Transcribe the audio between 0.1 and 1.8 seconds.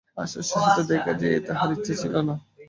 আশার সহিত দেখা হয়, এ তাহার